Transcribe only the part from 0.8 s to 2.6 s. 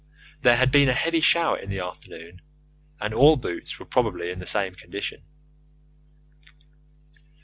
a heavy shower in the afternoon,